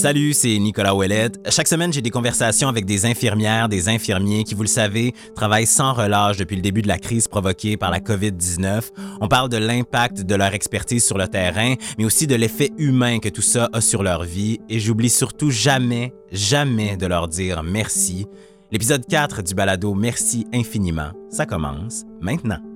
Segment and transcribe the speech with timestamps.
[0.00, 1.38] Salut, c'est Nicolas Ouellette.
[1.50, 5.66] Chaque semaine, j'ai des conversations avec des infirmières, des infirmiers qui, vous le savez, travaillent
[5.66, 8.80] sans relâche depuis le début de la crise provoquée par la COVID-19.
[9.20, 13.18] On parle de l'impact de leur expertise sur le terrain, mais aussi de l'effet humain
[13.18, 14.58] que tout ça a sur leur vie.
[14.70, 18.24] Et j'oublie surtout jamais, jamais de leur dire merci.
[18.72, 22.69] L'épisode 4 du balado Merci infiniment, ça commence maintenant.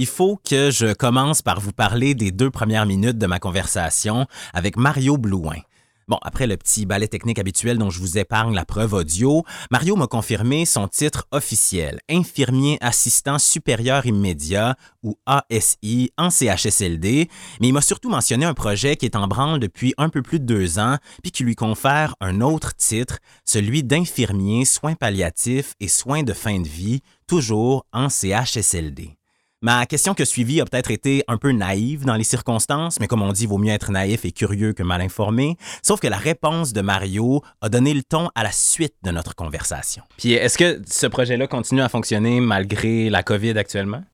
[0.00, 4.26] Il faut que je commence par vous parler des deux premières minutes de ma conversation
[4.54, 5.58] avec Mario Blouin.
[6.06, 9.42] Bon, après le petit ballet technique habituel dont je vous épargne la preuve audio,
[9.72, 17.28] Mario m'a confirmé son titre officiel, infirmier assistant supérieur immédiat ou ASI en CHSLD,
[17.60, 20.38] mais il m'a surtout mentionné un projet qui est en branle depuis un peu plus
[20.38, 25.88] de deux ans, puis qui lui confère un autre titre, celui d'infirmier soins palliatifs et
[25.88, 29.17] soins de fin de vie, toujours en CHSLD.
[29.60, 33.22] Ma question que suivie a peut-être été un peu naïve dans les circonstances, mais comme
[33.22, 35.56] on dit, vaut mieux être naïf et curieux que mal informé.
[35.82, 39.34] Sauf que la réponse de Mario a donné le ton à la suite de notre
[39.34, 40.04] conversation.
[40.16, 44.04] Puis est-ce que ce projet-là continue à fonctionner malgré la COVID actuellement?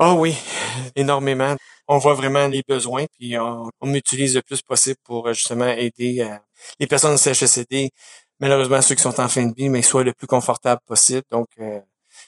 [0.00, 0.36] Oh oui,
[0.96, 1.54] énormément.
[1.86, 6.22] On voit vraiment les besoins, puis on, utilise le plus possible pour euh, justement aider
[6.22, 6.36] euh,
[6.80, 7.90] les personnes en CHSCD,
[8.40, 11.22] malheureusement ceux qui sont en fin de vie, mais soient le plus confortable possible.
[11.30, 11.78] Donc, euh,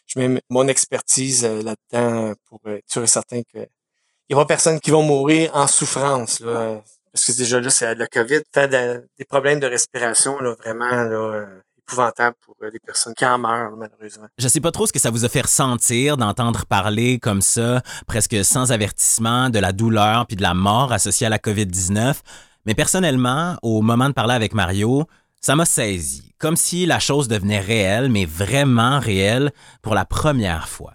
[0.07, 3.67] je mets mon expertise euh, là-dedans pour être sûr et certain que
[4.29, 6.41] il y aura personne qui vont mourir en souffrance.
[6.41, 6.81] Là,
[7.13, 8.41] parce que déjà là, c'est le COVID.
[8.53, 8.69] Fait
[9.19, 11.47] des problèmes de respiration là, vraiment là, euh,
[11.79, 14.27] épouvantables pour euh, les personnes qui en meurent, malheureusement.
[14.39, 17.83] Je sais pas trop ce que ça vous a fait ressentir d'entendre parler comme ça,
[18.07, 22.17] presque sans avertissement, de la douleur puis de la mort associée à la COVID-19.
[22.67, 25.05] Mais personnellement, au moment de parler avec Mario,
[25.45, 30.71] ça m'a saisi, comme si la chose devenait réelle, mais vraiment réelle, pour la première
[30.71, 30.95] fois.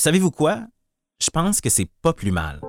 [0.00, 0.62] Savez-vous quoi?
[1.22, 2.62] Je pense que c'est pas plus mal.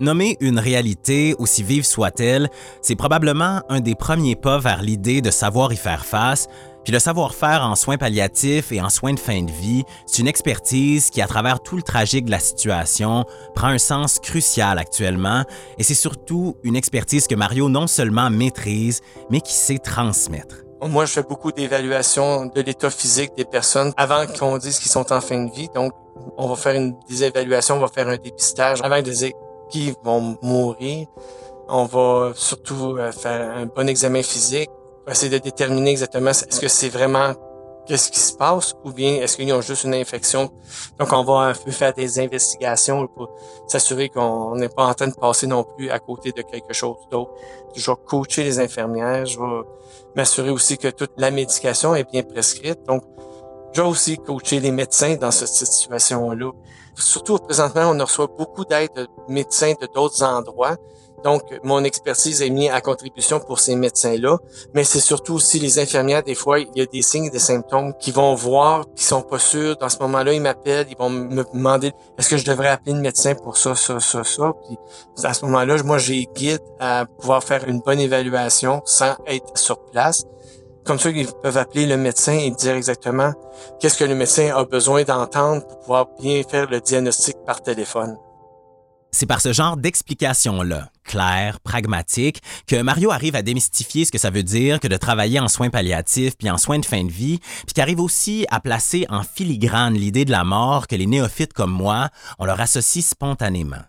[0.00, 2.50] Nommer une réalité, aussi vive soit-elle,
[2.82, 6.46] c'est probablement un des premiers pas vers l'idée de savoir y faire face,
[6.84, 10.28] puis le savoir-faire en soins palliatifs et en soins de fin de vie, c'est une
[10.28, 15.44] expertise qui, à travers tout le tragique de la situation, prend un sens crucial actuellement,
[15.78, 19.00] et c'est surtout une expertise que Mario non seulement maîtrise,
[19.30, 20.56] mais qui sait transmettre.
[20.82, 25.12] Moi, je fais beaucoup d'évaluations de l'état physique des personnes avant qu'on dise qu'ils sont
[25.12, 25.68] en fin de vie.
[25.72, 25.92] Donc,
[26.36, 29.30] on va faire une, des évaluations, on va faire un dépistage avant de dire
[29.70, 31.06] qui vont mourir.
[31.68, 34.70] On va surtout euh, faire un bon examen physique,
[35.08, 37.34] essayer de déterminer exactement est-ce que c'est vraiment
[37.86, 40.50] qu'est-ce qui se passe ou bien est-ce qu'ils ont juste une infection.
[40.98, 43.30] Donc, on va un peu faire des investigations pour
[43.66, 46.96] s'assurer qu'on n'est pas en train de passer non plus à côté de quelque chose
[47.10, 47.32] d'autre.
[47.74, 49.62] Je vais coacher les infirmières, je vais
[50.14, 52.84] m'assurer aussi que toute la médication est bien prescrite.
[52.86, 53.02] Donc,
[53.72, 56.52] je vais aussi coacher les médecins dans cette situation-là.
[56.94, 60.76] Surtout, présentement, on reçoit beaucoup d'aide de médecins de d'autres endroits
[61.24, 64.38] donc, mon expertise est mise à contribution pour ces médecins-là,
[64.74, 66.22] mais c'est surtout aussi les infirmières.
[66.22, 69.38] Des fois, il y a des signes, des symptômes qui vont voir, qui sont pas
[69.38, 69.76] sûrs.
[69.76, 73.00] Dans ce moment-là, ils m'appellent, ils vont me demander est-ce que je devrais appeler le
[73.00, 74.52] médecin pour ça, ça, ça, ça?
[74.66, 74.76] Puis
[75.24, 79.78] à ce moment-là, moi, j'ai guide à pouvoir faire une bonne évaluation sans être sur
[79.86, 80.24] place.
[80.84, 83.32] Comme ça, ils peuvent appeler le médecin et dire exactement
[83.78, 88.16] qu'est-ce que le médecin a besoin d'entendre pour pouvoir bien faire le diagnostic par téléphone.
[89.14, 94.30] C'est par ce genre d'explication-là, claire, pragmatique, que Mario arrive à démystifier ce que ça
[94.30, 97.38] veut dire que de travailler en soins palliatifs puis en soins de fin de vie,
[97.38, 101.70] puis qu'arrive aussi à placer en filigrane l'idée de la mort que les néophytes comme
[101.70, 102.08] moi,
[102.38, 103.84] on leur associe spontanément.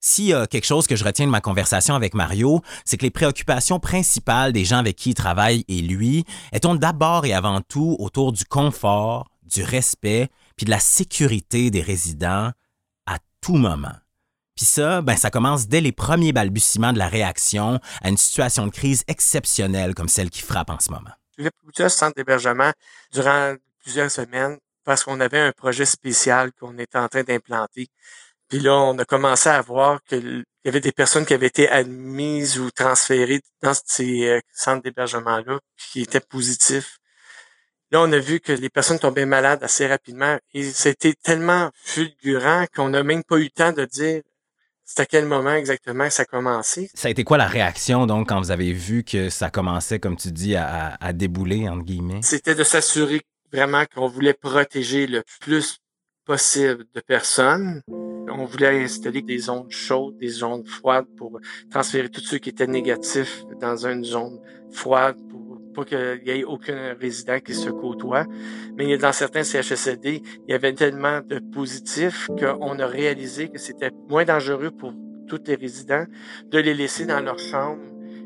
[0.00, 3.04] S'il y a quelque chose que je retiens de ma conversation avec Mario, c'est que
[3.04, 7.62] les préoccupations principales des gens avec qui il travaille et lui étant d'abord et avant
[7.62, 12.52] tout autour du confort, du respect, puis de la sécurité des résidents
[13.06, 13.94] à tout moment.
[14.58, 18.66] Puis ça, ben, ça commence dès les premiers balbutiements de la réaction à une situation
[18.66, 21.12] de crise exceptionnelle comme celle qui frappe en ce moment.
[21.38, 22.72] J'ai plusieurs centres d'hébergement
[23.12, 23.54] durant
[23.84, 27.86] plusieurs semaines parce qu'on avait un projet spécial qu'on était en train d'implanter.
[28.48, 31.68] Puis là, on a commencé à voir qu'il y avait des personnes qui avaient été
[31.68, 36.98] admises ou transférées dans ces euh, centres d'hébergement-là, qui étaient positifs.
[37.92, 42.66] Là, on a vu que les personnes tombaient malades assez rapidement et c'était tellement fulgurant
[42.74, 44.22] qu'on n'a même pas eu le temps de dire
[44.90, 46.90] c'est à quel moment exactement que ça a commencé?
[46.94, 50.16] Ça a été quoi la réaction, donc, quand vous avez vu que ça commençait, comme
[50.16, 52.20] tu dis, à, à débouler, entre guillemets?
[52.22, 53.20] C'était de s'assurer
[53.52, 55.76] vraiment qu'on voulait protéger le plus
[56.24, 57.82] possible de personnes.
[57.88, 61.38] On voulait installer des zones chaudes, des zones froides pour
[61.70, 64.40] transférer tous ceux qui étaient négatifs dans une zone
[64.70, 68.24] froide pour Pas qu'il y ait aucun résident qui se côtoie,
[68.76, 73.90] mais dans certains CHSLD, il y avait tellement de positifs qu'on a réalisé que c'était
[74.08, 74.92] moins dangereux pour
[75.28, 76.04] tous les résidents
[76.50, 77.82] de les laisser dans leur chambre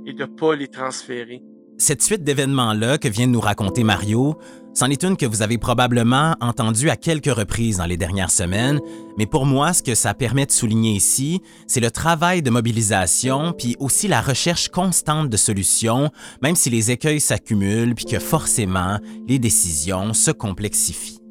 [0.06, 1.42] et de pas les transférer.
[1.78, 4.36] Cette suite d'événements-là que vient de nous raconter Mario,
[4.74, 8.80] c'en est une que vous avez probablement entendue à quelques reprises dans les dernières semaines,
[9.18, 13.52] mais pour moi, ce que ça permet de souligner ici, c'est le travail de mobilisation,
[13.52, 16.10] puis aussi la recherche constante de solutions,
[16.42, 18.98] même si les écueils s'accumulent, puis que forcément,
[19.28, 21.21] les décisions se complexifient.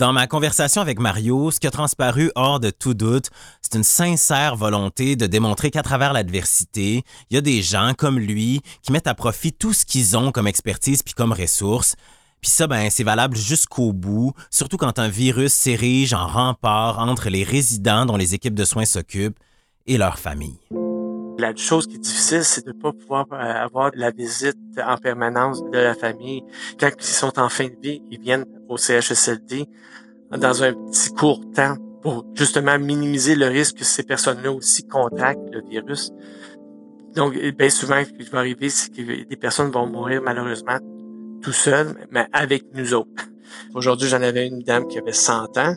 [0.00, 3.28] Dans ma conversation avec Mario, ce qui a transparu hors de tout doute,
[3.60, 8.18] c'est une sincère volonté de démontrer qu'à travers l'adversité, il y a des gens comme
[8.18, 11.96] lui qui mettent à profit tout ce qu'ils ont comme expertise puis comme ressources.
[12.40, 17.28] Puis ça, ben, c'est valable jusqu'au bout, surtout quand un virus s'érige en rempart entre
[17.28, 19.38] les résidents dont les équipes de soins s'occupent
[19.86, 20.56] et leurs familles.
[21.40, 24.98] La chose qui est difficile, c'est de ne pas pouvoir euh, avoir la visite en
[24.98, 26.42] permanence de la famille.
[26.78, 29.64] Quand ils sont en fin de vie, ils viennent au CHSLD
[30.36, 35.50] dans un petit court temps pour justement minimiser le risque que ces personnes-là aussi contractent
[35.50, 36.12] le virus.
[37.14, 40.78] Donc, bien souvent, ce qui va arriver, c'est que des personnes vont mourir malheureusement
[41.40, 43.24] tout seuls, mais avec nous autres.
[43.74, 45.74] Aujourd'hui, j'en avais une dame qui avait 100 ans,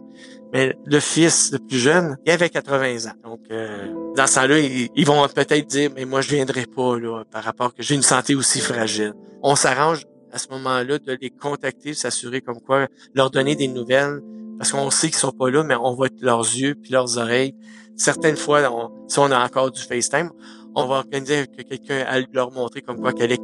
[0.51, 3.29] mais le fils le plus jeune, il avait 80 ans.
[3.29, 7.23] Donc, euh, dans ce temps-là, ils, vont peut-être dire, mais moi, je viendrai pas là,
[7.31, 9.13] par rapport que j'ai une santé aussi fragile.
[9.41, 14.21] On s'arrange à ce moment-là de les contacter, s'assurer comme quoi, leur donner des nouvelles,
[14.57, 17.55] parce qu'on sait qu'ils sont pas là, mais on être leurs yeux puis leurs oreilles.
[17.95, 18.61] Certaines fois,
[19.07, 20.31] si on a encore du FaceTime,
[20.75, 23.41] on va organiser que quelqu'un à leur montrer comme quoi qu'elle est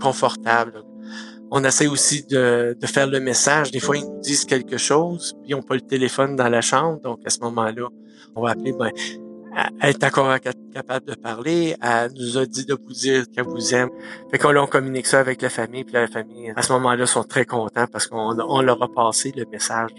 [0.00, 0.82] confortable.
[1.54, 3.70] On essaie aussi de, faire le message.
[3.70, 6.62] Des fois, ils nous disent quelque chose, puis ils n'ont pas le téléphone dans la
[6.62, 6.98] chambre.
[7.02, 7.88] Donc, à ce moment-là,
[8.34, 8.90] on va appeler, ben,
[9.82, 10.34] elle est encore
[10.72, 11.76] capable de parler.
[11.82, 13.90] Elle nous a dit de vous dire qu'elle vous aime.
[14.30, 15.84] Fait qu'on on communique ça avec la famille.
[15.84, 19.30] Puis la famille, à ce moment-là, sont très contents parce qu'on on leur a passé
[19.36, 19.90] le message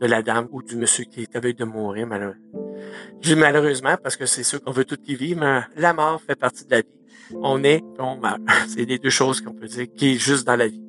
[0.00, 2.40] de, la dame ou du monsieur qui est à de mourir, malheureusement.
[3.36, 6.64] Malheureusement parce que c'est sûr qu'on veut tout qui vivent, mais la mort fait partie
[6.64, 6.86] de la vie.
[7.42, 8.40] On est, on meurt.
[8.68, 10.82] C'est les deux choses qu'on peut dire qui est juste dans la vie.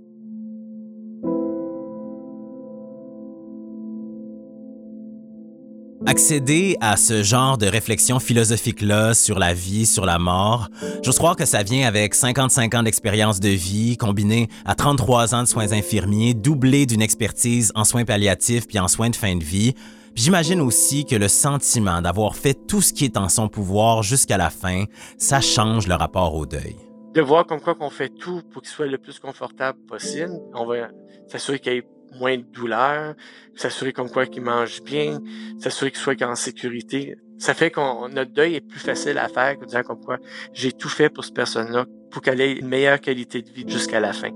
[6.05, 10.67] Accéder à ce genre de réflexion philosophique-là sur la vie, sur la mort,
[11.01, 15.43] j'ose croire que ça vient avec 55 ans d'expérience de vie, combiné à 33 ans
[15.43, 19.43] de soins infirmiers, doublé d'une expertise en soins palliatifs puis en soins de fin de
[19.43, 19.75] vie.
[20.13, 24.37] J'imagine aussi que le sentiment d'avoir fait tout ce qui est en son pouvoir jusqu'à
[24.37, 24.83] la fin,
[25.17, 26.75] ça change le rapport au deuil.
[27.13, 30.33] De voir comme quoi qu'on fait tout pour qu'il soit le plus confortable possible.
[30.53, 30.89] On va
[31.27, 31.83] s'assurer qu'il
[32.19, 33.15] moins de douleur,
[33.55, 35.19] s'assurer comme quoi qu'il mange bien,
[35.59, 37.15] s'assurer qu'il soit en sécurité.
[37.37, 40.17] Ça fait qu'on notre deuil est plus facile à faire que de dire comme quoi
[40.53, 43.99] j'ai tout fait pour cette personne-là pour qu'elle ait une meilleure qualité de vie jusqu'à
[43.99, 44.29] la fin.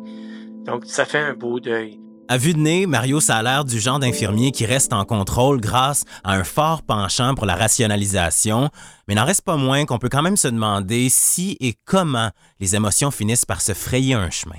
[0.66, 2.00] Donc ça fait un beau deuil.
[2.30, 5.62] À vue de nez, Mario ça a l'air du genre d'infirmier qui reste en contrôle
[5.62, 8.70] grâce à un fort penchant pour la rationalisation,
[9.08, 12.76] mais n'en reste pas moins qu'on peut quand même se demander si et comment les
[12.76, 14.58] émotions finissent par se frayer un chemin.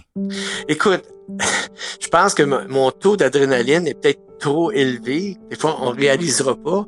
[0.67, 1.03] Écoute,
[2.01, 5.37] je pense que mon taux d'adrénaline est peut-être trop élevé.
[5.51, 6.87] Des fois, on réalisera pas.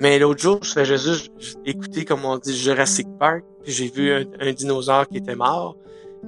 [0.00, 1.30] Mais l'autre jour, je faisais juste
[1.64, 5.76] écouter, comme on dit, Jurassic Park, j'ai vu un dinosaure qui était mort.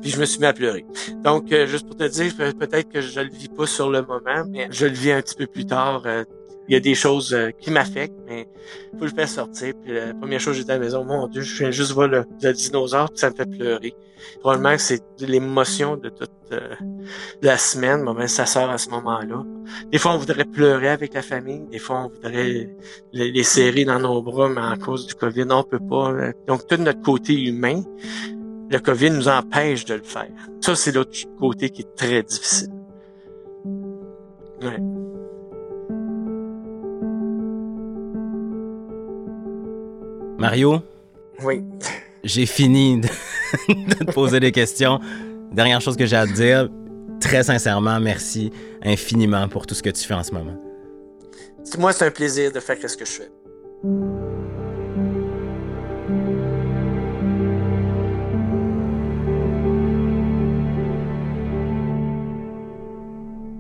[0.01, 0.85] Puis je me suis mis à pleurer.
[1.25, 4.45] Donc, euh, juste pour te dire, peut-être que je le vis pas sur le moment,
[4.49, 6.03] mais je le vis un petit peu plus tard.
[6.07, 6.25] Euh,
[6.69, 8.47] il y a des choses euh, qui m'affectent, mais
[8.99, 9.73] faut le faire sortir.
[9.83, 12.25] Puis la première chose, j'étais à la maison, mon Dieu, je viens juste voir le,
[12.53, 13.95] dinosaure, puis ça me fait pleurer.
[14.41, 16.31] Probablement que c'est l'émotion de toute
[17.43, 19.45] la semaine, bon, ben, ça sort à ce moment-là.
[19.91, 22.69] Des fois, on voudrait pleurer avec la famille, des fois, on voudrait
[23.13, 26.33] les, serrer dans nos bras, mais à cause du COVID, on peut pas.
[26.47, 27.83] Donc, tout notre côté humain,
[28.71, 30.29] le COVID nous empêche de le faire.
[30.61, 32.71] Ça, c'est l'autre côté qui est très difficile.
[34.63, 34.79] Ouais.
[40.39, 40.83] Mario?
[41.43, 41.65] Oui.
[42.25, 43.09] J'ai fini de,
[43.95, 45.01] te poser des questions.
[45.53, 46.69] Dernière chose que j'ai à te dire,
[47.21, 50.57] très sincèrement, merci infiniment pour tout ce que tu fais en ce moment.
[51.79, 54.28] Moi, c'est un plaisir de faire ce que je fais.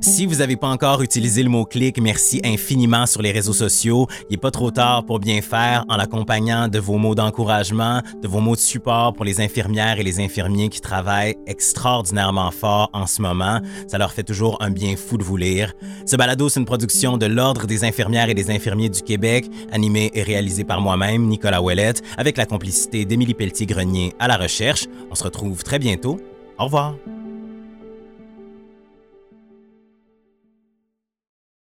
[0.00, 4.06] Si vous n'avez pas encore utilisé le mot-clic, merci infiniment sur les réseaux sociaux.
[4.28, 8.28] Il n'est pas trop tard pour bien faire en l'accompagnant de vos mots d'encouragement, de
[8.28, 13.06] vos mots de support pour les infirmières et les infirmiers qui travaillent extraordinairement fort en
[13.06, 13.60] ce moment.
[13.88, 15.74] Ça leur fait toujours un bien fou de vous lire.
[16.06, 20.12] Ce balado, c'est une production de l'Ordre des infirmières et des infirmiers du Québec, animé
[20.14, 24.86] et réalisé par moi-même, Nicolas Ouellette, avec la complicité d'Émilie Pelletier-Grenier à la recherche.
[25.10, 26.20] On se retrouve très bientôt.
[26.56, 26.94] Au revoir.